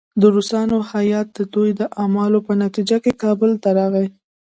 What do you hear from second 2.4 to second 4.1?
په نتیجه کې کابل ته راغی.